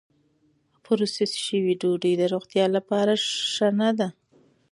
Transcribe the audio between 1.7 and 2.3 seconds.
ډوډۍ د